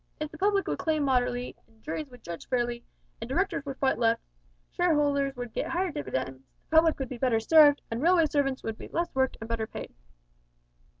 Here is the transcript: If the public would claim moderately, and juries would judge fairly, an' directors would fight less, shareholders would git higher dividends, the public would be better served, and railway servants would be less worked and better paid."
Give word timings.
If 0.19 0.31
the 0.31 0.37
public 0.39 0.67
would 0.67 0.79
claim 0.79 1.03
moderately, 1.03 1.55
and 1.67 1.83
juries 1.83 2.09
would 2.09 2.23
judge 2.23 2.49
fairly, 2.49 2.83
an' 3.21 3.27
directors 3.27 3.63
would 3.67 3.77
fight 3.77 3.99
less, 3.99 4.17
shareholders 4.71 5.35
would 5.35 5.53
git 5.53 5.67
higher 5.67 5.91
dividends, 5.91 6.41
the 6.71 6.75
public 6.77 6.97
would 6.97 7.09
be 7.09 7.19
better 7.19 7.39
served, 7.39 7.83
and 7.91 8.01
railway 8.01 8.25
servants 8.25 8.63
would 8.63 8.79
be 8.79 8.87
less 8.87 9.13
worked 9.13 9.37
and 9.39 9.47
better 9.47 9.67
paid." 9.67 9.93